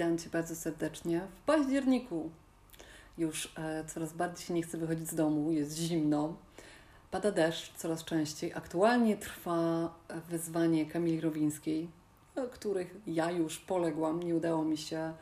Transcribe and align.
Witam 0.00 0.18
Cię 0.18 0.30
bardzo 0.30 0.56
serdecznie 0.56 1.20
w 1.34 1.40
październiku. 1.40 2.30
Już 3.18 3.52
e, 3.58 3.84
coraz 3.84 4.12
bardziej 4.12 4.46
się 4.46 4.54
nie 4.54 4.62
chce 4.62 4.78
wychodzić 4.78 5.10
z 5.10 5.14
domu, 5.14 5.52
jest 5.52 5.76
zimno, 5.76 6.36
pada 7.10 7.30
deszcz 7.30 7.72
coraz 7.76 8.04
częściej. 8.04 8.52
Aktualnie 8.54 9.16
trwa 9.16 9.94
wyzwanie 10.28 10.86
Kamili 10.86 11.20
Rowińskiej, 11.20 11.88
których 12.52 12.94
ja 13.06 13.30
już 13.30 13.58
poległam. 13.58 14.22
Nie 14.22 14.36
udało 14.36 14.64
mi 14.64 14.76
się 14.78 15.12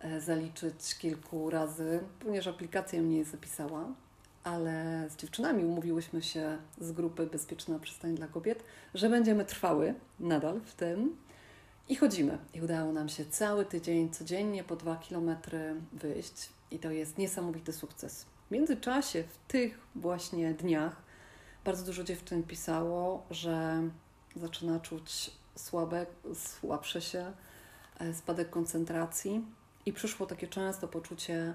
e, 0.00 0.20
zaliczyć 0.20 0.98
kilku 0.98 1.50
razy, 1.50 2.00
ponieważ 2.18 2.46
aplikacja 2.46 3.02
mnie 3.02 3.24
zapisała, 3.24 3.84
ale 4.44 5.06
z 5.10 5.16
dziewczynami 5.16 5.64
umówiłyśmy 5.64 6.22
się 6.22 6.58
z 6.78 6.92
grupy 6.92 7.26
Bezpieczna 7.26 7.78
Przystań 7.78 8.14
dla 8.14 8.26
Kobiet, 8.26 8.64
że 8.94 9.10
będziemy 9.10 9.44
trwały 9.44 9.94
nadal 10.18 10.60
w 10.60 10.74
tym 10.74 11.16
i 11.90 11.96
chodzimy. 11.96 12.38
I 12.54 12.62
udało 12.62 12.92
nam 12.92 13.08
się 13.08 13.24
cały 13.24 13.64
tydzień, 13.64 14.10
codziennie 14.10 14.64
po 14.64 14.76
dwa 14.76 14.96
kilometry 14.96 15.74
wyjść. 15.92 16.48
I 16.70 16.78
to 16.78 16.90
jest 16.90 17.18
niesamowity 17.18 17.72
sukces. 17.72 18.26
W 18.48 18.50
międzyczasie, 18.50 19.24
w 19.24 19.38
tych 19.52 19.78
właśnie 19.94 20.54
dniach, 20.54 21.02
bardzo 21.64 21.84
dużo 21.84 22.04
dziewczyn 22.04 22.42
pisało, 22.42 23.26
że 23.30 23.82
zaczyna 24.36 24.80
czuć 24.80 25.30
słabe, 25.54 26.06
słabsze 26.34 27.00
się, 27.00 27.32
e, 27.98 28.14
spadek 28.14 28.50
koncentracji. 28.50 29.44
I 29.86 29.92
przyszło 29.92 30.26
takie 30.26 30.48
często 30.48 30.88
poczucie 30.88 31.54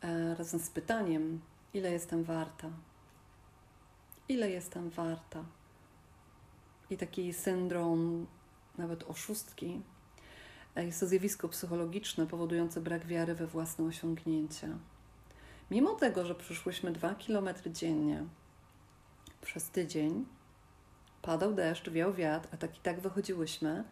e, 0.00 0.34
razem 0.34 0.60
z 0.60 0.70
pytaniem, 0.70 1.40
ile 1.74 1.92
jestem 1.92 2.24
warta? 2.24 2.70
Ile 4.28 4.50
jestem 4.50 4.90
warta? 4.90 5.44
I 6.90 6.96
taki 6.96 7.32
syndrom 7.32 8.26
nawet 8.78 9.02
oszustki. 9.02 9.80
Jest 10.76 11.00
to 11.00 11.06
zjawisko 11.06 11.48
psychologiczne 11.48 12.26
powodujące 12.26 12.80
brak 12.80 13.06
wiary 13.06 13.34
we 13.34 13.46
własne 13.46 13.84
osiągnięcia. 13.84 14.68
Mimo 15.70 15.94
tego, 15.94 16.24
że 16.24 16.34
przyszłyśmy 16.34 16.92
dwa 16.92 17.14
kilometry 17.14 17.70
dziennie 17.70 18.24
przez 19.40 19.70
tydzień, 19.70 20.24
padał 21.22 21.54
deszcz, 21.54 21.90
wiał 21.90 22.12
wiatr, 22.12 22.48
a 22.52 22.56
tak 22.56 22.78
i 22.78 22.80
tak 22.80 23.00
wychodziłyśmy, 23.00 23.84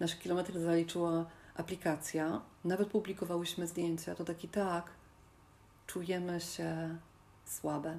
nasze 0.00 0.16
kilometry 0.16 0.60
zaliczyła 0.60 1.26
aplikacja, 1.56 2.40
nawet 2.64 2.88
publikowałyśmy 2.88 3.66
zdjęcia, 3.66 4.14
to 4.14 4.24
tak 4.24 4.44
i 4.44 4.48
tak 4.48 4.90
czujemy 5.86 6.40
się 6.40 6.98
słabe. 7.44 7.98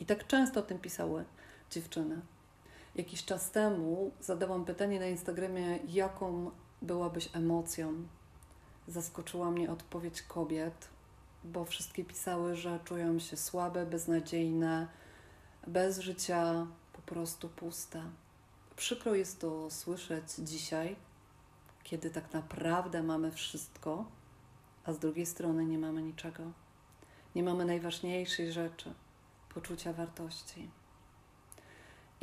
I 0.00 0.06
tak 0.06 0.26
często 0.26 0.60
o 0.60 0.62
tym 0.62 0.78
pisały 0.78 1.24
dziewczyny. 1.70 2.20
Jakiś 2.94 3.24
czas 3.24 3.50
temu 3.50 4.10
zadałam 4.20 4.64
pytanie 4.64 5.00
na 5.00 5.06
Instagramie, 5.06 5.78
jaką 5.88 6.50
byłabyś 6.82 7.28
emocją. 7.32 7.94
Zaskoczyła 8.88 9.50
mnie 9.50 9.70
odpowiedź 9.70 10.22
kobiet, 10.22 10.88
bo 11.44 11.64
wszystkie 11.64 12.04
pisały, 12.04 12.56
że 12.56 12.80
czują 12.84 13.18
się 13.18 13.36
słabe, 13.36 13.86
beznadziejne, 13.86 14.88
bez 15.66 15.98
życia, 15.98 16.66
po 16.92 17.02
prostu 17.02 17.48
puste. 17.48 18.02
Przykro 18.76 19.14
jest 19.14 19.40
to 19.40 19.70
słyszeć 19.70 20.24
dzisiaj, 20.38 20.96
kiedy 21.82 22.10
tak 22.10 22.32
naprawdę 22.32 23.02
mamy 23.02 23.30
wszystko, 23.32 24.04
a 24.84 24.92
z 24.92 24.98
drugiej 24.98 25.26
strony 25.26 25.66
nie 25.66 25.78
mamy 25.78 26.02
niczego. 26.02 26.42
Nie 27.34 27.42
mamy 27.42 27.64
najważniejszej 27.64 28.52
rzeczy 28.52 28.94
poczucia 29.54 29.92
wartości. 29.92 30.70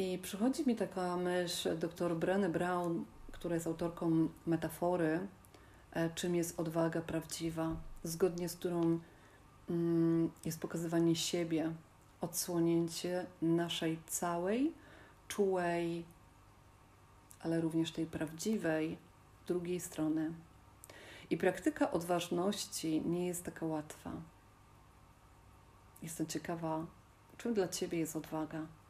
I 0.02 0.18
przychodzi 0.18 0.68
mi 0.68 0.76
taka 0.76 1.18
myśl 1.18 1.78
dr 1.78 2.16
Breny 2.16 2.50
Brown, 2.50 3.06
która 3.32 3.56
jest 3.56 3.68
autorką 3.68 4.30
metafory, 4.46 5.28
e, 5.92 6.10
czym 6.10 6.36
jest 6.36 6.60
odwaga 6.60 7.02
prawdziwa, 7.02 7.76
zgodnie 8.04 8.50
z 8.50 8.56
którą 8.56 9.00
mm, 9.70 10.32
jest 10.46 10.60
pokazywanie 10.60 11.16
siebie, 11.16 11.74
odsłonięcie 12.22 13.26
naszej 13.42 14.00
całej, 14.08 14.74
czułej, 15.28 16.06
ale 17.40 17.62
również 17.62 17.92
tej 17.92 18.06
prawdziwej 18.06 18.98
drugiej 19.48 19.80
strony. 19.80 20.34
I 21.30 21.38
praktyka 21.38 21.92
odważności 21.92 23.02
nie 23.02 23.28
jest 23.28 23.46
taka 23.46 23.66
łatwa. 23.66 24.12
Jestem 26.04 26.28
ciekawa, 26.28 26.86
czym 27.38 27.54
dla 27.54 27.68
Ciebie 27.68 28.00
jest 28.00 28.16
odwaga 28.16 28.81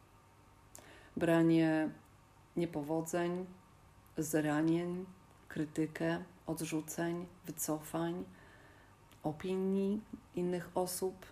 branie 1.18 1.90
niepowodzeń, 2.58 3.46
zranień, 4.18 5.06
krytykę, 5.48 6.24
odrzuceń, 6.48 7.26
wycofań, 7.46 8.24
opinii 9.24 10.02
innych 10.36 10.70
osób. 10.76 11.26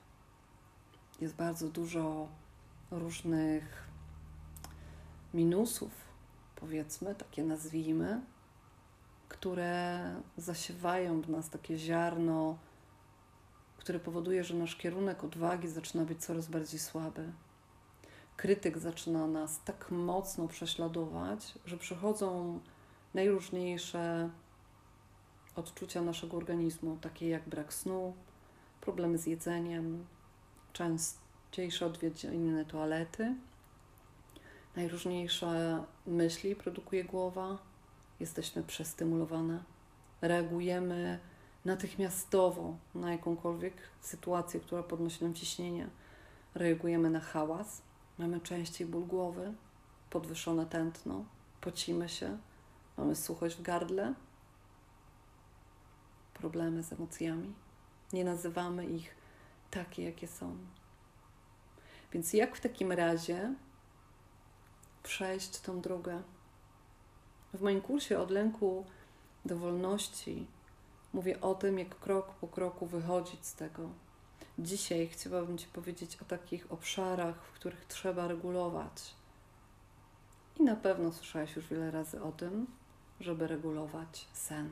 Jest 1.22 1.36
bardzo 1.36 1.70
dużo 1.70 2.28
różnych 2.92 3.88
minusów, 5.34 5.92
powiedzmy, 6.56 7.16
takie 7.16 7.44
nazwijmy, 7.44 8.22
które 9.30 10.16
zasiewają 10.38 11.22
w 11.22 11.30
nas 11.30 11.50
takie 11.50 11.78
ziarno, 11.78 12.58
które 13.78 14.00
powoduje, 14.00 14.44
że 14.44 14.54
nasz 14.54 14.76
kierunek 14.76 15.24
odwagi 15.24 15.68
zaczyna 15.68 16.06
być 16.06 16.26
coraz 16.26 16.48
bardziej 16.48 16.80
słaby 16.80 17.32
krytyk 18.40 18.78
zaczyna 18.78 19.28
nas 19.28 19.64
tak 19.66 19.92
mocno 19.92 20.48
prześladować, 20.48 21.54
że 21.66 21.78
przychodzą 21.78 22.60
najróżniejsze 23.14 24.30
odczucia 25.56 26.02
naszego 26.02 26.38
organizmu, 26.38 26.98
takie 27.02 27.30
jak 27.30 27.50
brak 27.50 27.74
snu, 27.74 28.14
problemy 28.82 29.18
z 29.18 29.26
jedzeniem, 29.28 30.06
częściejsze 30.74 31.86
odwiedziny 31.86 32.66
toalety. 32.66 33.36
Najróżniejsze 34.76 35.84
myśli 36.08 36.56
produkuje 36.56 37.04
głowa, 37.04 37.58
jesteśmy 38.20 38.64
przestymulowane, 38.64 39.64
reagujemy 40.22 41.20
natychmiastowo 41.66 42.78
na 42.96 43.12
jakąkolwiek 43.12 43.74
sytuację, 44.02 44.60
która 44.60 44.84
podnosi 44.84 45.24
nam 45.24 45.34
ciśnienie. 45.34 45.90
Reagujemy 46.56 47.10
na 47.10 47.20
hałas, 47.20 47.89
Mamy 48.20 48.42
częściej 48.42 48.88
ból 48.88 49.06
głowy, 49.06 49.54
podwyższone 50.10 50.66
tętno, 50.66 51.26
pocimy 51.62 52.10
się, 52.10 52.38
mamy 52.98 53.16
suchość 53.16 53.56
w 53.56 53.62
gardle, 53.62 54.14
problemy 56.34 56.84
z 56.84 56.94
emocjami. 56.94 57.54
Nie 58.14 58.26
nazywamy 58.26 58.86
ich 58.86 59.16
takie, 59.72 60.04
jakie 60.04 60.28
są. 60.28 60.58
Więc 62.12 62.34
jak 62.34 62.56
w 62.56 62.62
takim 62.62 62.92
razie 62.92 63.56
przejść 65.04 65.60
tą 65.60 65.82
drogę? 65.82 66.22
W 67.54 67.62
moim 67.62 67.82
kursie 67.82 68.20
od 68.20 68.32
lęku 68.32 68.86
do 69.46 69.58
wolności 69.58 70.48
mówię 71.14 71.42
o 71.42 71.56
tym, 71.56 71.80
jak 71.80 72.00
krok 72.00 72.34
po 72.34 72.48
kroku 72.48 72.86
wychodzić 72.86 73.46
z 73.46 73.56
tego, 73.56 73.90
Dzisiaj 74.64 75.08
chciałabym 75.08 75.58
Ci 75.58 75.68
powiedzieć 75.68 76.18
o 76.22 76.26
takich 76.26 76.72
obszarach, 76.72 77.36
w 77.44 77.52
których 77.52 77.86
trzeba 77.86 78.28
regulować. 78.28 79.16
I 80.60 80.64
na 80.64 80.76
pewno 80.76 81.12
słyszałaś 81.12 81.56
już 81.56 81.68
wiele 81.68 81.92
razy 81.92 82.24
o 82.24 82.32
tym, 82.32 82.68
żeby 83.20 83.48
regulować 83.48 84.28
sen. 84.34 84.70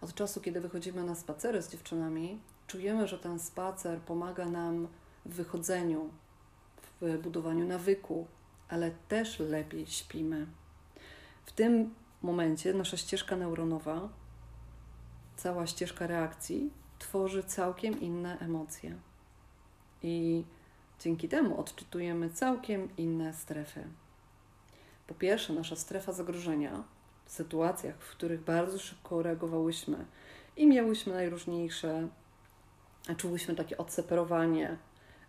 Od 0.00 0.14
czasu, 0.14 0.40
kiedy 0.40 0.60
wychodzimy 0.60 1.04
na 1.04 1.14
spacery 1.14 1.62
z 1.62 1.70
dziewczynami, 1.70 2.40
czujemy, 2.66 3.08
że 3.08 3.18
ten 3.18 3.38
spacer 3.38 4.00
pomaga 4.00 4.46
nam 4.46 4.88
w 5.26 5.34
wychodzeniu, 5.34 6.10
w 7.00 7.18
budowaniu 7.18 7.66
nawyku, 7.66 8.26
ale 8.68 8.90
też 9.08 9.38
lepiej 9.38 9.86
śpimy. 9.86 10.46
W 11.46 11.52
tym 11.52 11.94
momencie 12.22 12.74
nasza 12.74 12.96
ścieżka 12.96 13.36
neuronowa, 13.36 14.08
cała 15.36 15.66
ścieżka 15.66 16.06
reakcji 16.06 16.83
tworzy 16.98 17.44
całkiem 17.44 18.00
inne 18.00 18.38
emocje. 18.38 18.96
I 20.02 20.44
dzięki 21.00 21.28
temu 21.28 21.60
odczytujemy 21.60 22.30
całkiem 22.30 22.96
inne 22.96 23.34
strefy. 23.34 23.84
Po 25.06 25.14
pierwsze, 25.14 25.52
nasza 25.52 25.76
strefa 25.76 26.12
zagrożenia 26.12 26.84
w 27.24 27.32
sytuacjach, 27.32 27.96
w 27.98 28.10
których 28.10 28.40
bardzo 28.40 28.78
szybko 28.78 29.22
reagowałyśmy 29.22 30.04
i 30.56 30.66
miałyśmy 30.66 31.12
najróżniejsze, 31.12 32.08
czułyśmy 33.16 33.54
takie 33.54 33.78
odseparowanie, 33.78 34.76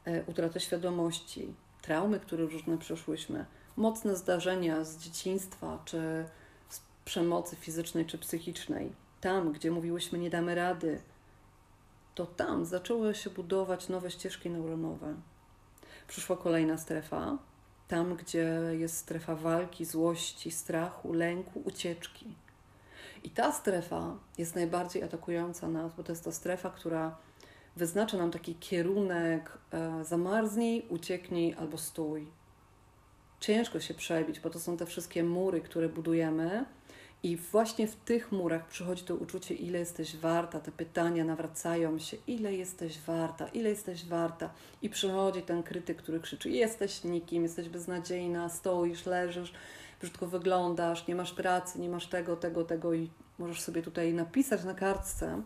e, 0.06 0.24
utratę 0.24 0.60
świadomości, 0.60 1.54
traumy, 1.82 2.20
które 2.20 2.46
różne 2.46 2.78
przeszłyśmy, 2.78 3.46
mocne 3.76 4.16
zdarzenia 4.16 4.84
z 4.84 4.98
dzieciństwa 4.98 5.82
czy 5.86 6.26
z 6.70 6.82
przemocy 7.06 7.56
fizycznej 7.56 8.06
czy 8.06 8.18
psychicznej. 8.18 8.92
Tam, 9.22 9.52
gdzie 9.52 9.72
mówiłyśmy, 9.72 10.20
nie 10.20 10.30
damy 10.30 10.56
rady, 10.56 11.02
to 12.16 12.26
tam 12.26 12.66
zaczęły 12.66 13.16
się 13.16 13.30
budować 13.30 13.90
nowe 13.90 14.12
ścieżki 14.12 14.50
neuronowe. 14.50 15.16
Przyszła 16.08 16.38
kolejna 16.38 16.78
strefa, 16.78 17.38
tam 17.88 18.16
gdzie 18.16 18.62
jest 18.72 18.98
strefa 18.98 19.36
walki, 19.36 19.86
złości, 19.86 20.52
strachu, 20.52 21.14
lęku, 21.14 21.62
ucieczki. 21.66 22.26
I 23.24 23.30
ta 23.30 23.52
strefa 23.52 24.18
jest 24.38 24.56
najbardziej 24.56 25.04
atakująca 25.04 25.68
nas, 25.68 25.94
bo 25.98 26.04
to 26.04 26.12
jest 26.12 26.24
ta 26.24 26.32
strefa, 26.32 26.70
która 26.70 27.18
wyznacza 27.76 28.18
nam 28.18 28.32
taki 28.32 28.56
kierunek 28.56 29.58
e, 29.72 30.04
zamarznij, 30.04 30.86
ucieknij 30.90 31.54
albo 31.54 31.78
stój. 31.78 32.28
Ciężko 33.40 33.80
się 33.80 33.94
przebić, 33.94 34.40
bo 34.40 34.50
to 34.50 34.60
są 34.60 34.78
te 34.78 34.86
wszystkie 34.86 35.24
mury, 35.24 35.62
które 35.62 35.90
budujemy. 35.90 36.66
I 37.26 37.38
właśnie 37.38 37.88
w 37.88 37.96
tych 37.96 38.32
murach 38.32 38.68
przychodzi 38.68 39.04
to 39.04 39.16
uczucie, 39.16 39.56
ile 39.56 39.80
jesteś 39.80 40.18
warta. 40.18 40.60
Te 40.60 40.72
pytania 40.72 41.24
nawracają 41.24 42.00
się, 42.00 42.18
ile 42.28 42.54
jesteś 42.54 43.00
warta, 43.00 43.48
ile 43.48 43.70
jesteś 43.70 44.06
warta. 44.06 44.50
I 44.82 44.90
przychodzi 44.90 45.42
ten 45.42 45.64
krytyk, 45.64 45.98
który 45.98 46.20
krzyczy: 46.20 46.50
Jesteś 46.50 47.04
nikim, 47.04 47.44
jesteś 47.44 47.70
beznadziejna, 47.70 48.50
stoisz, 48.50 49.06
leżysz, 49.06 49.54
brzydko 50.02 50.28
wyglądasz, 50.28 51.08
nie 51.08 51.16
masz 51.16 51.34
pracy, 51.34 51.80
nie 51.80 51.90
masz 51.90 52.08
tego, 52.08 52.36
tego, 52.36 52.64
tego. 52.64 52.94
I 52.94 53.10
możesz 53.40 53.62
sobie 53.62 53.82
tutaj 53.82 54.14
napisać 54.14 54.64
na 54.64 54.74
kartce, 54.74 55.42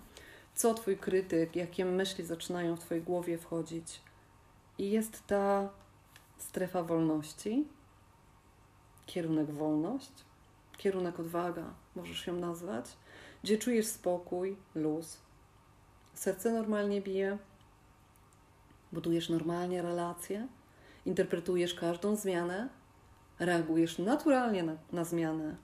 co 0.56 0.74
twój 0.74 0.98
krytyk, 0.98 1.56
jakie 1.56 1.86
myśli 1.86 2.26
zaczynają 2.26 2.76
w 2.76 2.80
twojej 2.80 3.04
głowie 3.04 3.38
wchodzić. 3.38 4.02
I 4.78 4.92
jest 4.92 5.28
ta 5.28 5.70
strefa 6.38 6.84
wolności, 6.84 7.68
kierunek 9.06 9.52
wolność, 9.52 10.12
kierunek 10.80 11.20
odwaga, 11.20 11.74
możesz 11.96 12.28
ją 12.28 12.36
nazwać, 12.36 12.86
gdzie 13.44 13.58
czujesz 13.58 13.88
spokój, 13.88 14.58
luz. 14.76 15.18
Serce 16.14 16.52
normalnie 16.52 17.02
bije, 17.02 17.38
budujesz 18.92 19.30
normalnie 19.30 19.81
relacje, 19.81 20.48
interpretujesz 21.06 21.74
każdą 21.74 22.16
zmianę, 22.16 22.70
reagujesz 23.40 23.98
naturalnie 23.98 24.64
na, 24.64 24.76
na 24.92 25.04
zmianę, 25.04 25.56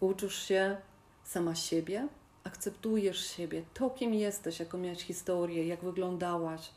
uczysz 0.00 0.42
się 0.42 0.76
sama 1.24 1.54
siebie, 1.54 2.08
akceptujesz 2.44 3.26
siebie, 3.26 3.62
to 3.74 3.90
kim 3.90 4.14
jesteś, 4.14 4.60
jaką 4.60 4.78
miałeś 4.78 5.02
historię, 5.02 5.66
jak 5.66 5.84
wyglądałaś, 5.84 6.70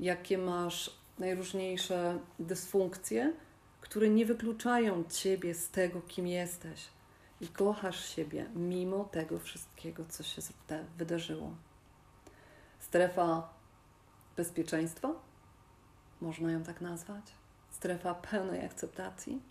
jakie 0.00 0.38
masz 0.38 0.96
najróżniejsze 1.18 2.18
dysfunkcje, 2.38 3.32
które 3.80 4.08
nie 4.08 4.26
wykluczają 4.26 5.04
ciebie 5.04 5.54
z 5.54 5.70
tego, 5.70 6.00
kim 6.00 6.26
jesteś. 6.26 6.93
I 7.44 7.48
kochasz 7.48 8.08
siebie 8.08 8.50
mimo 8.54 9.04
tego 9.04 9.38
wszystkiego, 9.38 10.04
co 10.08 10.22
się 10.22 10.42
wydarzyło. 10.96 11.50
Strefa 12.78 13.48
bezpieczeństwa, 14.36 15.12
można 16.20 16.52
ją 16.52 16.62
tak 16.62 16.80
nazwać. 16.80 17.24
Strefa 17.70 18.14
pełnej 18.14 18.64
akceptacji. 18.64 19.42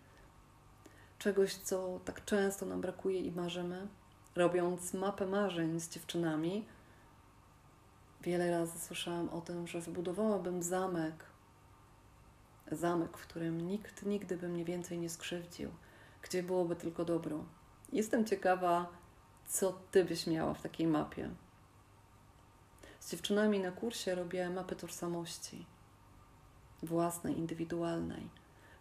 Czegoś, 1.20 1.54
co 1.54 2.00
tak 2.06 2.26
często 2.26 2.66
nam 2.66 2.82
brakuje 2.82 3.20
i 3.20 3.32
marzymy 3.32 3.88
robiąc 4.36 4.94
mapę 4.94 5.26
marzeń 5.26 5.80
z 5.80 5.90
dziewczynami, 5.90 6.66
wiele 8.22 8.52
razy 8.52 8.80
słyszałam 8.80 9.30
o 9.30 9.42
tym, 9.42 9.68
że 9.68 9.82
wybudowałabym 9.82 10.64
zamek, 10.64 11.26
zamek, 12.72 13.18
w 13.18 13.28
którym 13.28 13.68
nikt 13.68 14.06
nigdy 14.06 14.38
by 14.38 14.48
mnie 14.50 14.66
więcej 14.66 15.00
nie 15.00 15.10
skrzywdził, 15.10 15.70
gdzie 16.22 16.44
byłoby 16.44 16.76
tylko 16.76 17.06
dobro. 17.06 17.46
Jestem 17.94 18.26
ciekawa, 18.26 18.88
co 19.48 19.80
ty 19.92 20.06
byś 20.06 20.28
miała 20.28 20.54
w 20.54 20.62
takiej 20.62 20.88
mapie. 20.88 21.30
Z 23.00 23.12
dziewczynami 23.12 23.60
na 23.60 23.72
kursie 23.72 24.16
robię 24.16 24.50
mapę 24.50 24.76
tożsamości 24.76 25.66
własnej, 26.84 27.38
indywidualnej. 27.38 28.30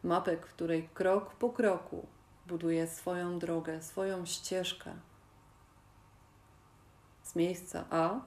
Mapę, 0.02 0.36
której 0.36 0.88
krok 0.94 1.34
po 1.34 1.50
kroku 1.50 2.06
buduję 2.46 2.86
swoją 2.86 3.38
drogę, 3.38 3.82
swoją 3.82 4.26
ścieżkę, 4.26 4.94
z 7.22 7.36
miejsca 7.36 7.84
A 7.90 8.20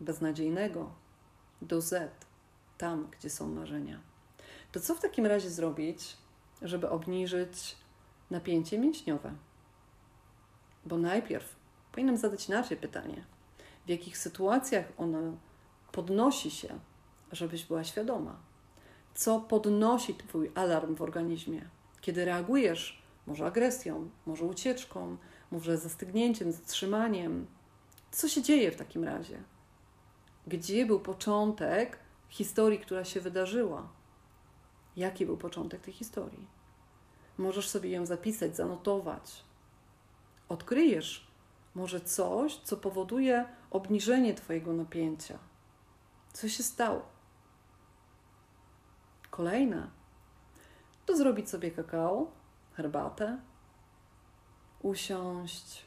beznadziejnego 0.00 0.92
do 1.62 1.80
Z, 1.80 2.26
tam, 2.78 3.10
gdzie 3.10 3.30
są 3.30 3.48
marzenia. 3.48 4.00
To 4.72 4.80
co 4.80 4.94
w 4.94 5.00
takim 5.00 5.26
razie 5.26 5.50
zrobić, 5.50 6.16
żeby 6.62 6.90
obniżyć 6.90 7.76
napięcie 8.30 8.78
mięśniowe? 8.78 9.34
Bo 10.90 10.98
najpierw 10.98 11.56
powinnam 11.92 12.16
zadać 12.16 12.48
inaczej 12.48 12.76
pytanie: 12.76 13.24
w 13.86 13.88
jakich 13.88 14.18
sytuacjach 14.18 14.84
ono 14.98 15.36
podnosi 15.92 16.50
się, 16.50 16.78
żebyś 17.32 17.64
była 17.64 17.84
świadoma? 17.84 18.36
Co 19.14 19.40
podnosi 19.40 20.14
Twój 20.14 20.50
alarm 20.54 20.94
w 20.94 21.02
organizmie? 21.02 21.68
Kiedy 22.00 22.24
reagujesz, 22.24 23.02
może 23.26 23.46
agresją, 23.46 24.10
może 24.26 24.44
ucieczką, 24.44 25.16
może 25.50 25.78
zastygnięciem, 25.78 26.52
zatrzymaniem, 26.52 27.46
co 28.10 28.28
się 28.28 28.42
dzieje 28.42 28.72
w 28.72 28.76
takim 28.76 29.04
razie? 29.04 29.42
Gdzie 30.46 30.86
był 30.86 31.00
początek 31.00 31.98
historii, 32.28 32.78
która 32.78 33.04
się 33.04 33.20
wydarzyła? 33.20 33.88
Jaki 34.96 35.26
był 35.26 35.36
początek 35.36 35.80
tej 35.80 35.94
historii? 35.94 36.46
Możesz 37.38 37.68
sobie 37.68 37.90
ją 37.90 38.06
zapisać, 38.06 38.56
zanotować. 38.56 39.49
Odkryjesz 40.50 41.30
może 41.74 42.00
coś, 42.00 42.56
co 42.56 42.76
powoduje 42.76 43.48
obniżenie 43.70 44.34
Twojego 44.34 44.72
napięcia. 44.72 45.38
Co 46.32 46.48
się 46.48 46.62
stało? 46.62 47.02
Kolejne 49.30 49.90
to 51.06 51.16
zrobić 51.16 51.50
sobie 51.50 51.70
kakao, 51.70 52.30
herbatę, 52.72 53.40
usiąść, 54.82 55.84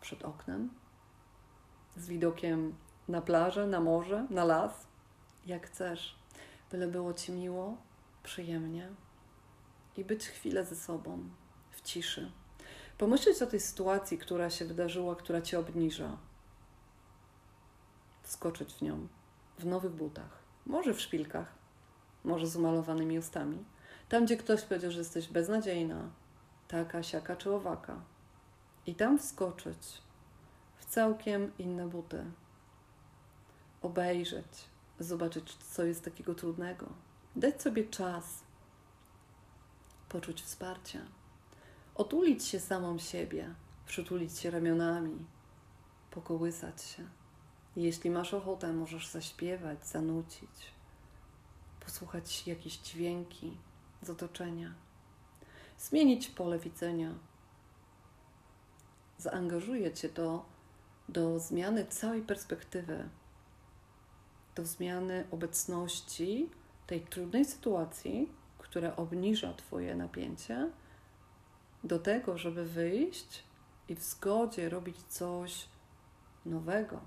przed 0.00 0.22
oknem, 0.24 0.70
z 1.96 2.08
widokiem 2.08 2.74
na 3.08 3.22
plażę, 3.22 3.66
na 3.66 3.80
morze, 3.80 4.26
na 4.30 4.44
las, 4.44 4.86
jak 5.46 5.66
chcesz, 5.66 6.18
byle 6.70 6.88
było 6.88 7.14
ci 7.14 7.32
miło, 7.32 7.76
przyjemnie 8.22 8.88
i 9.96 10.04
być 10.04 10.28
chwilę 10.28 10.64
ze 10.64 10.76
sobą, 10.76 11.28
w 11.70 11.82
ciszy. 11.82 12.32
Pomyśleć 12.98 13.42
o 13.42 13.46
tej 13.46 13.60
sytuacji, 13.60 14.18
która 14.18 14.50
się 14.50 14.64
wydarzyła, 14.64 15.16
która 15.16 15.42
cię 15.42 15.58
obniża. 15.58 16.16
Wskoczyć 18.22 18.74
w 18.74 18.82
nią, 18.82 19.08
w 19.58 19.66
nowych 19.66 19.92
butach, 19.92 20.42
może 20.66 20.94
w 20.94 21.00
szpilkach, 21.00 21.54
może 22.24 22.46
z 22.46 22.56
umalowanymi 22.56 23.18
ustami. 23.18 23.64
Tam, 24.08 24.24
gdzie 24.24 24.36
ktoś 24.36 24.62
powiedział, 24.62 24.90
że 24.90 24.98
jesteś 24.98 25.28
beznadziejna, 25.28 26.10
taka, 26.68 27.02
siaka 27.02 27.36
czy 27.36 27.52
owaka 27.54 28.00
i 28.86 28.94
tam 28.94 29.18
wskoczyć 29.18 30.02
w 30.76 30.84
całkiem 30.84 31.52
inne 31.58 31.88
buty. 31.88 32.24
Obejrzeć, 33.82 34.64
zobaczyć, 34.98 35.54
co 35.54 35.84
jest 35.84 36.04
takiego 36.04 36.34
trudnego. 36.34 36.86
Dać 37.36 37.62
sobie 37.62 37.84
czas, 37.84 38.42
poczuć 40.08 40.42
wsparcie, 40.42 41.00
otulić 41.98 42.44
się 42.44 42.60
samą 42.60 42.98
siebie, 42.98 43.54
przytulić 43.86 44.38
się 44.38 44.50
ramionami, 44.50 45.26
pokołysać 46.10 46.82
się. 46.82 47.08
Jeśli 47.76 48.10
masz 48.10 48.34
ochotę, 48.34 48.72
możesz 48.72 49.08
zaśpiewać, 49.08 49.86
zanucić, 49.86 50.72
posłuchać 51.80 52.46
jakieś 52.46 52.78
dźwięki 52.78 53.56
z 54.02 54.10
otoczenia, 54.10 54.74
zmienić 55.78 56.28
pole 56.28 56.58
widzenia 56.58 57.14
zaangażuje 59.18 59.92
Cię 59.92 60.08
do, 60.08 60.44
do 61.08 61.38
zmiany 61.38 61.86
całej 61.86 62.22
perspektywy, 62.22 63.08
do 64.54 64.64
zmiany 64.64 65.26
obecności 65.30 66.50
tej 66.86 67.00
trudnej 67.00 67.44
sytuacji, 67.44 68.32
która 68.58 68.96
obniża 68.96 69.52
Twoje 69.54 69.94
napięcie, 69.94 70.70
do 71.84 71.98
tego, 71.98 72.38
żeby 72.38 72.64
wyjść 72.64 73.44
i 73.88 73.94
w 73.94 74.02
zgodzie 74.02 74.68
robić 74.68 74.96
coś 75.02 75.68
nowego. 76.46 77.00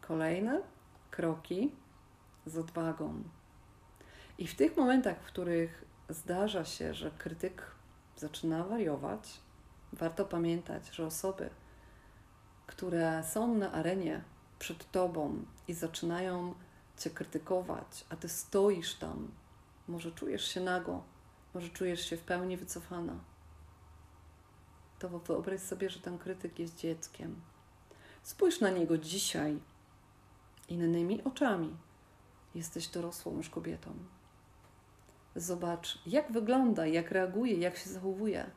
Kolejne 0.00 0.62
kroki 1.10 1.72
z 2.46 2.56
odwagą. 2.56 3.22
I 4.38 4.46
w 4.46 4.56
tych 4.56 4.76
momentach, 4.76 5.20
w 5.20 5.26
których 5.26 5.84
zdarza 6.08 6.64
się, 6.64 6.94
że 6.94 7.10
krytyk 7.10 7.62
zaczyna 8.16 8.64
wariować, 8.64 9.40
Warto 9.92 10.24
pamiętać, 10.24 10.90
że 10.92 11.06
osoby, 11.06 11.50
które 12.66 13.24
są 13.24 13.54
na 13.54 13.72
arenie 13.72 14.24
przed 14.58 14.90
tobą 14.90 15.44
i 15.68 15.74
zaczynają 15.74 16.54
cię 16.96 17.10
krytykować, 17.10 18.04
a 18.08 18.16
ty 18.16 18.28
stoisz 18.28 18.94
tam, 18.94 19.30
może 19.88 20.12
czujesz 20.12 20.48
się 20.48 20.60
nago, 20.60 21.02
może 21.54 21.68
czujesz 21.68 22.10
się 22.10 22.16
w 22.16 22.22
pełni 22.22 22.56
wycofana, 22.56 23.20
to 24.98 25.08
wyobraź 25.08 25.60
sobie, 25.60 25.90
że 25.90 26.00
ten 26.00 26.18
krytyk 26.18 26.58
jest 26.58 26.76
dzieckiem. 26.76 27.40
Spójrz 28.22 28.60
na 28.60 28.70
niego 28.70 28.98
dzisiaj 28.98 29.60
innymi 30.68 31.24
oczami. 31.24 31.76
Jesteś 32.54 32.88
dorosłą 32.88 33.36
już 33.36 33.50
kobietą. 33.50 33.94
Zobacz, 35.36 35.98
jak 36.06 36.32
wygląda, 36.32 36.86
jak 36.86 37.10
reaguje, 37.10 37.54
jak 37.54 37.76
się 37.76 37.90
zachowuje 37.90 38.50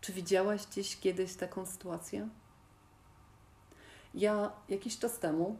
Czy 0.00 0.12
widziałaś 0.12 0.66
gdzieś 0.66 1.00
kiedyś 1.00 1.34
taką 1.34 1.66
sytuację? 1.66 2.28
Ja 4.14 4.52
jakiś 4.68 4.98
czas 4.98 5.18
temu 5.18 5.58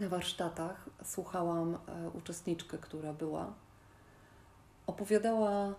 na 0.00 0.08
warsztatach 0.08 0.90
słuchałam 1.04 1.74
e, 1.74 2.10
uczestniczkę, 2.10 2.78
która 2.78 3.12
była. 3.12 3.54
Opowiadała 4.86 5.74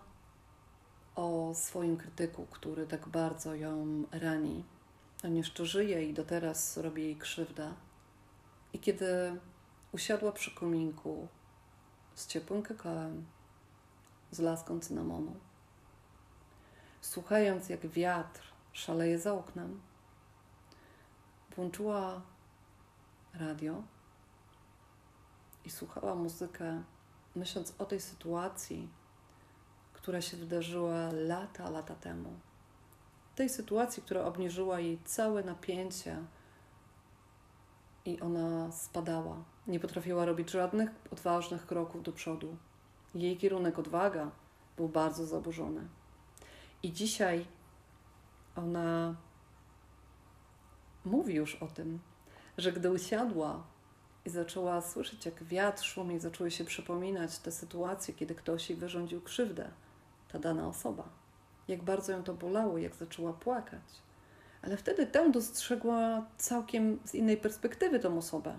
o 1.14 1.54
swoim 1.54 1.96
krytyku, 1.96 2.46
który 2.50 2.86
tak 2.86 3.08
bardzo 3.08 3.54
ją 3.54 4.04
rani. 4.12 4.64
On 5.24 5.36
jeszcze 5.36 5.66
żyje 5.66 6.08
i 6.08 6.14
do 6.14 6.24
teraz 6.24 6.76
robi 6.76 7.02
jej 7.02 7.16
krzywdę. 7.16 7.74
I 8.72 8.78
kiedy 8.78 9.40
usiadła 9.92 10.32
przy 10.32 10.54
kominku 10.54 11.28
z 12.14 12.26
ciepłym 12.26 12.62
kakałem, 12.62 13.26
z 14.30 14.38
laską 14.38 14.80
cynamonu, 14.80 15.36
słuchając 17.00 17.68
jak 17.68 17.86
wiatr 17.86 18.42
szaleje 18.72 19.18
za 19.18 19.34
oknem, 19.34 19.80
włączyła 21.56 22.22
radio 23.34 23.82
i 25.64 25.70
słuchała 25.70 26.14
muzykę, 26.14 26.82
myśląc 27.36 27.74
o 27.78 27.84
tej 27.84 28.00
sytuacji, 28.00 28.88
która 29.92 30.20
się 30.20 30.36
wydarzyła 30.36 31.12
lata, 31.12 31.70
lata 31.70 31.94
temu. 31.94 32.32
Tej 33.34 33.48
sytuacji, 33.48 34.02
która 34.02 34.24
obniżyła 34.24 34.80
jej 34.80 34.98
całe 35.04 35.44
napięcie 35.44 36.16
i 38.04 38.20
ona 38.20 38.72
spadała. 38.72 39.44
Nie 39.66 39.80
potrafiła 39.80 40.24
robić 40.24 40.50
żadnych 40.50 40.90
odważnych 41.10 41.66
kroków 41.66 42.02
do 42.02 42.12
przodu. 42.12 42.56
Jej 43.14 43.36
kierunek 43.36 43.78
odwaga 43.78 44.30
był 44.76 44.88
bardzo 44.88 45.26
zaburzony. 45.26 45.88
I 46.82 46.92
dzisiaj 46.92 47.46
ona 48.56 49.16
mówi 51.04 51.34
już 51.34 51.54
o 51.54 51.66
tym, 51.66 52.00
że 52.58 52.72
gdy 52.72 52.90
usiadła 52.90 53.62
i 54.26 54.30
zaczęła 54.30 54.80
słyszeć, 54.80 55.26
jak 55.26 55.44
wiatr 55.44 55.84
szumi, 55.84 56.18
zaczęły 56.18 56.50
się 56.50 56.64
przypominać 56.64 57.38
te 57.38 57.52
sytuacje, 57.52 58.14
kiedy 58.14 58.34
ktoś 58.34 58.70
jej 58.70 58.78
wyrządził 58.78 59.20
krzywdę, 59.20 59.70
ta 60.32 60.38
dana 60.38 60.68
osoba. 60.68 61.08
Jak 61.68 61.82
bardzo 61.82 62.12
ją 62.12 62.22
to 62.22 62.34
bolało, 62.34 62.78
jak 62.78 62.94
zaczęła 62.94 63.32
płakać. 63.32 63.82
Ale 64.62 64.76
wtedy 64.76 65.06
tam 65.06 65.32
dostrzegła 65.32 66.26
całkiem 66.36 66.98
z 67.04 67.14
innej 67.14 67.36
perspektywy 67.36 68.00
tą 68.00 68.18
osobę, 68.18 68.58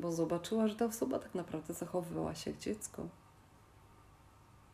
bo 0.00 0.12
zobaczyła, 0.12 0.68
że 0.68 0.76
ta 0.76 0.84
osoba 0.84 1.18
tak 1.18 1.34
naprawdę 1.34 1.74
zachowywała 1.74 2.34
się 2.34 2.50
jak 2.50 2.60
dziecko. 2.60 3.08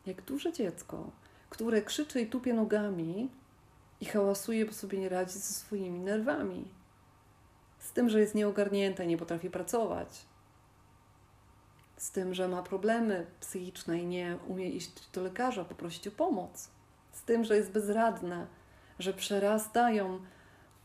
Jak 0.05 0.21
duże 0.21 0.53
dziecko, 0.53 1.11
które 1.49 1.81
krzyczy 1.81 2.21
i 2.21 2.27
tupie 2.27 2.53
nogami 2.53 3.29
i 4.01 4.05
hałasuje, 4.05 4.65
bo 4.65 4.73
sobie 4.73 4.97
nie 4.97 5.09
radzi 5.09 5.33
ze 5.33 5.53
swoimi 5.53 5.99
nerwami. 5.99 6.78
Z 7.79 7.91
tym, 7.91 8.09
że 8.09 8.19
jest 8.19 8.35
nieogarnięta 8.35 9.03
i 9.03 9.07
nie 9.07 9.17
potrafi 9.17 9.49
pracować. 9.49 10.25
Z 11.97 12.11
tym, 12.11 12.33
że 12.33 12.47
ma 12.47 12.63
problemy 12.63 13.27
psychiczne 13.39 13.99
i 13.99 14.05
nie 14.05 14.37
umie 14.47 14.69
iść 14.69 15.09
do 15.09 15.23
lekarza, 15.23 15.65
poprosić 15.65 16.07
o 16.07 16.11
pomoc. 16.11 16.69
Z 17.11 17.23
tym, 17.23 17.43
że 17.43 17.57
jest 17.57 17.71
bezradna, 17.71 18.47
że 18.99 19.13
przerastają 19.13 20.19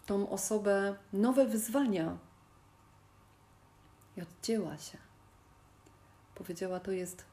tą 0.07 0.31
osobę 0.31 0.97
nowe 1.13 1.47
wyzwania. 1.47 2.19
I 4.17 4.23
odcięła 4.23 4.79
się. 4.79 4.99
Powiedziała: 6.35 6.81
To 6.81 6.93
jest 6.93 7.25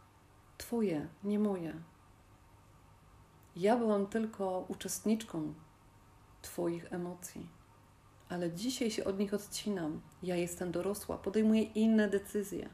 Twoje, 0.57 1.07
nie 1.23 1.39
moje. 1.39 1.73
Ja 3.55 3.77
byłam 3.77 4.07
tylko 4.07 4.65
uczestniczką 4.67 5.53
Twoich 6.41 6.93
emocji, 6.93 7.49
ale 8.31 8.51
dzisiaj 8.51 8.91
się 8.91 9.05
od 9.05 9.19
nich 9.19 9.33
odcinam. 9.33 10.01
Ja 10.23 10.35
jestem 10.35 10.71
dorosła, 10.71 11.17
podejmuję 11.17 11.61
inne 11.61 12.09
decyzje. 12.09 12.69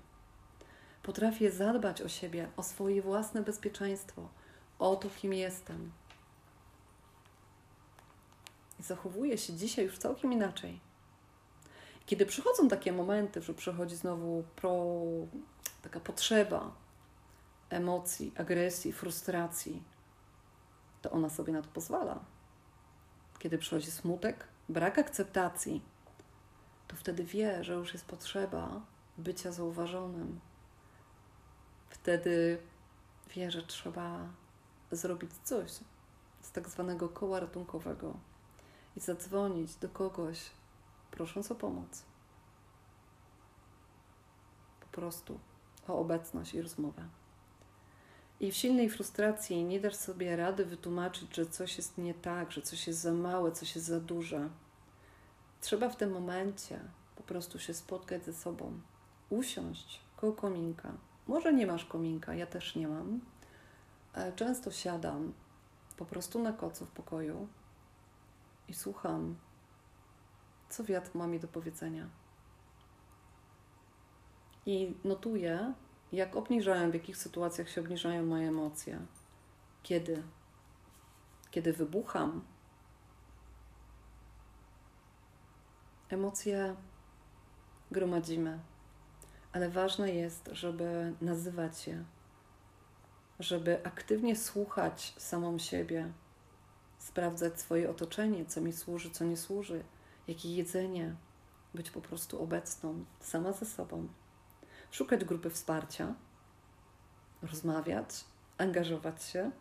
Potrafię 1.03 1.51
zadbać 1.51 2.01
o 2.01 2.09
siebie, 2.09 2.49
o 2.57 2.63
swoje 2.63 3.01
własne 3.01 3.41
bezpieczeństwo, 3.43 4.29
o 4.79 4.95
to, 4.95 5.09
kim 5.09 5.33
jestem. 5.33 5.91
I 8.79 8.83
zachowuję 8.83 9.37
się 9.37 9.53
dzisiaj 9.53 9.85
już 9.85 9.97
całkiem 9.97 10.33
inaczej. 10.33 10.79
Kiedy 12.05 12.25
przychodzą 12.25 12.67
takie 12.67 12.91
momenty, 12.91 13.41
że 13.41 13.53
przychodzi 13.53 13.95
znowu 13.95 14.43
pro, 14.55 14.95
taka 15.81 15.99
potrzeba 15.99 16.75
emocji, 17.69 18.31
agresji, 18.37 18.93
frustracji, 18.93 19.83
to 21.01 21.11
ona 21.11 21.29
sobie 21.29 21.53
na 21.53 21.61
to 21.61 21.69
pozwala. 21.69 22.19
Kiedy 23.39 23.57
przychodzi 23.57 23.91
smutek, 23.91 24.47
brak 24.69 24.97
akceptacji, 24.97 25.81
to 26.87 26.95
wtedy 26.95 27.23
wie, 27.23 27.63
że 27.63 27.73
już 27.73 27.93
jest 27.93 28.05
potrzeba 28.05 28.81
bycia 29.17 29.51
zauważonym. 29.51 30.39
Wtedy 31.89 32.61
wie, 33.35 33.51
że 33.51 33.63
trzeba 33.63 34.27
zrobić 34.91 35.31
coś 35.43 35.71
z 36.41 36.51
tak 36.51 36.69
zwanego 36.69 37.09
koła 37.09 37.39
ratunkowego 37.39 38.17
i 38.95 38.99
zadzwonić 38.99 39.75
do 39.75 39.89
kogoś, 39.89 40.51
prosząc 41.11 41.51
o 41.51 41.55
pomoc. 41.55 42.05
Po 44.79 44.87
prostu 44.87 45.39
o 45.87 45.99
obecność 45.99 46.53
i 46.53 46.61
rozmowę. 46.61 47.07
I 48.39 48.51
w 48.51 48.55
silnej 48.55 48.89
frustracji 48.89 49.63
nie 49.63 49.79
dasz 49.79 49.95
sobie 49.95 50.35
rady 50.35 50.65
wytłumaczyć, 50.65 51.35
że 51.35 51.45
coś 51.45 51.77
jest 51.77 51.97
nie 51.97 52.13
tak, 52.13 52.51
że 52.51 52.61
coś 52.61 52.87
jest 52.87 52.99
za 52.99 53.13
małe, 53.13 53.51
coś 53.51 53.75
jest 53.75 53.87
za 53.87 53.99
duże. 53.99 54.49
Trzeba 55.61 55.89
w 55.89 55.95
tym 55.95 56.11
momencie 56.11 56.79
po 57.15 57.23
prostu 57.23 57.59
się 57.59 57.73
spotkać 57.73 58.25
ze 58.25 58.33
sobą, 58.33 58.79
usiąść 59.29 60.01
koło 60.17 60.33
kominka. 60.33 60.91
Może 61.27 61.53
nie 61.53 61.67
masz 61.67 61.85
kominka, 61.85 62.33
ja 62.33 62.45
też 62.47 62.75
nie 62.75 62.87
mam. 62.87 63.21
Często 64.35 64.71
siadam 64.71 65.33
po 65.97 66.05
prostu 66.05 66.39
na 66.43 66.53
kocu 66.53 66.85
w 66.85 66.91
pokoju 66.91 67.47
i 68.67 68.73
słucham, 68.73 69.35
co 70.69 70.83
wiatr 70.83 71.11
ma 71.13 71.27
mi 71.27 71.39
do 71.39 71.47
powiedzenia. 71.47 72.09
I 74.65 74.95
notuję, 75.03 75.73
jak 76.11 76.35
obniżają, 76.35 76.91
w 76.91 76.93
jakich 76.93 77.17
sytuacjach 77.17 77.69
się 77.69 77.81
obniżają 77.81 78.25
moje 78.25 78.47
emocje. 78.47 78.99
Kiedy? 79.83 80.23
Kiedy 81.51 81.73
wybucham. 81.73 82.41
Emocje 86.09 86.75
gromadzimy, 87.91 88.59
ale 89.51 89.69
ważne 89.69 90.13
jest, 90.13 90.49
żeby 90.51 91.13
nazywać 91.21 91.87
je, 91.87 92.03
żeby 93.39 93.85
aktywnie 93.85 94.35
słuchać 94.35 95.13
samą 95.17 95.59
siebie, 95.59 96.11
sprawdzać 96.97 97.59
swoje 97.59 97.89
otoczenie, 97.89 98.45
co 98.45 98.61
mi 98.61 98.73
służy, 98.73 99.11
co 99.11 99.25
nie 99.25 99.37
służy, 99.37 99.83
jakie 100.27 100.55
jedzenie, 100.55 101.15
być 101.73 101.91
po 101.91 102.01
prostu 102.01 102.43
obecną, 102.43 103.05
sama 103.19 103.53
ze 103.53 103.65
sobą 103.65 104.07
szukać 104.91 105.25
grupy 105.25 105.49
wsparcia, 105.49 106.15
rozmawiać, 107.41 108.25
angażować 108.57 109.23
się. 109.23 109.51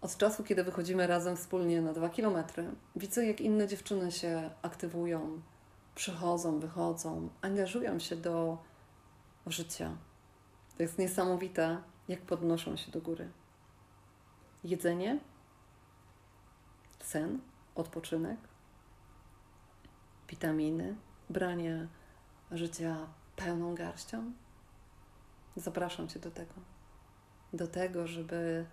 Od 0.00 0.16
czasu, 0.16 0.44
kiedy 0.44 0.64
wychodzimy 0.64 1.06
razem 1.06 1.36
wspólnie 1.36 1.82
na 1.82 1.92
dwa 1.92 2.08
kilometry, 2.08 2.70
widzę, 2.96 3.26
jak 3.26 3.40
inne 3.40 3.68
dziewczyny 3.68 4.12
się 4.12 4.50
aktywują, 4.62 5.42
przychodzą, 5.94 6.60
wychodzą, 6.60 7.28
angażują 7.42 7.98
się 7.98 8.16
do 8.16 8.58
życia. 9.46 9.96
To 10.76 10.82
jest 10.82 10.98
niesamowite, 10.98 11.82
jak 12.08 12.20
podnoszą 12.20 12.76
się 12.76 12.90
do 12.90 13.00
góry. 13.00 13.30
Jedzenie, 14.64 15.20
sen, 17.00 17.40
odpoczynek, 17.74 18.38
witaminy, 20.28 20.96
branie 21.30 21.88
życia 22.50 23.06
pełną 23.44 23.74
garścią? 23.74 24.32
Zapraszam 25.56 26.08
Cię 26.08 26.20
do 26.20 26.30
tego. 26.30 26.54
Do 27.52 27.66
tego, 27.68 28.06
żeby 28.06 28.66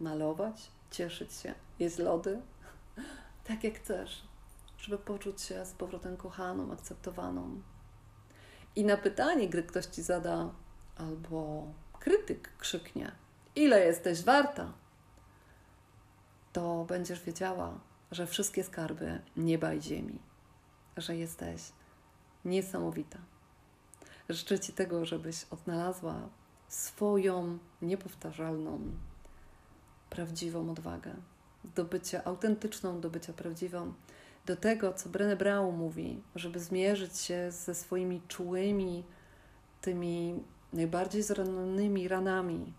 malować, 0.00 0.70
cieszyć 0.90 1.32
się, 1.32 1.54
jeść 1.78 1.98
lody, 1.98 2.42
tak 3.48 3.64
jak 3.64 3.74
chcesz, 3.74 4.22
żeby 4.78 4.98
poczuć 4.98 5.42
się 5.42 5.66
z 5.66 5.72
powrotem 5.72 6.16
kochaną, 6.16 6.72
akceptowaną. 6.72 7.62
I 8.76 8.84
na 8.84 8.96
pytanie, 8.96 9.48
gdy 9.48 9.62
ktoś 9.62 9.86
Ci 9.86 10.02
zada, 10.02 10.50
albo 10.96 11.66
krytyk 11.98 12.56
krzyknie, 12.58 13.12
ile 13.54 13.86
jesteś 13.86 14.22
warta, 14.22 14.72
to 16.52 16.84
będziesz 16.84 17.22
wiedziała, 17.22 17.80
że 18.10 18.26
wszystkie 18.26 18.64
skarby 18.64 19.22
nieba 19.36 19.72
i 19.72 19.82
ziemi, 19.82 20.18
że 20.96 21.16
jesteś 21.16 21.62
niesamowita. 22.46 23.18
Życzę 24.28 24.58
Ci 24.58 24.72
tego, 24.72 25.04
żebyś 25.04 25.44
odnalazła 25.50 26.28
swoją 26.68 27.58
niepowtarzalną 27.82 28.80
prawdziwą 30.10 30.70
odwagę, 30.70 31.14
do 31.74 31.84
bycia 31.84 32.24
autentyczną, 32.24 33.00
do 33.00 33.10
bycia 33.10 33.32
prawdziwą, 33.32 33.92
do 34.46 34.56
tego, 34.56 34.92
co 34.92 35.08
Brené 35.08 35.36
Brown 35.36 35.76
mówi, 35.76 36.22
żeby 36.34 36.60
zmierzyć 36.60 37.18
się 37.18 37.50
ze 37.50 37.74
swoimi 37.74 38.22
czułymi, 38.28 39.04
tymi 39.80 40.42
najbardziej 40.72 41.22
zranionymi 41.22 42.08
ranami, 42.08 42.74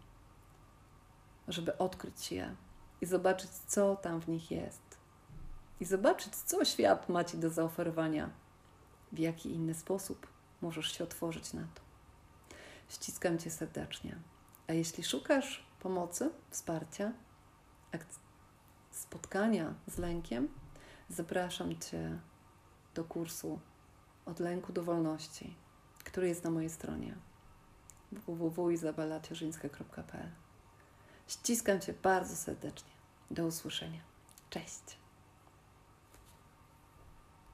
żeby 1.48 1.78
odkryć 1.78 2.32
je 2.32 2.56
i 3.02 3.06
zobaczyć, 3.06 3.50
co 3.50 3.96
tam 3.96 4.22
w 4.22 4.28
nich 4.28 4.52
jest. 4.52 4.98
I 5.80 5.86
zobaczyć, 5.86 6.36
co 6.36 6.66
świat 6.66 7.10
ma 7.10 7.24
Ci 7.24 7.38
do 7.38 7.50
zaoferowania, 7.50 8.30
w 9.12 9.20
jaki 9.20 9.52
inny 9.52 9.74
sposób 9.74 10.28
możesz 10.62 10.98
się 10.98 11.04
otworzyć 11.04 11.54
na 11.54 11.62
to. 11.62 11.82
Ściskam 12.90 13.40
Cię 13.40 13.52
serdecznie. 13.52 14.18
A 14.68 14.74
jeśli 14.74 15.04
szukasz 15.04 15.66
pomocy, 15.80 16.30
wsparcia, 16.50 17.14
spotkania 18.92 19.74
z 19.88 19.98
lękiem, 19.98 20.48
zapraszam 21.10 21.80
Cię 21.80 22.20
do 22.96 23.04
kursu 23.04 23.60
Od 24.26 24.40
lęku 24.40 24.74
do 24.74 24.84
wolności, 24.84 25.56
który 26.04 26.28
jest 26.28 26.44
na 26.44 26.50
mojej 26.50 26.70
stronie 26.70 27.16
www.izabelacierzyńska.pl 28.12 30.32
Ściskam 31.28 31.80
Cię 31.80 31.94
bardzo 31.94 32.36
serdecznie. 32.36 32.92
Do 33.32 33.46
usłyszenia. 33.46 34.02
Cześć. 34.50 35.07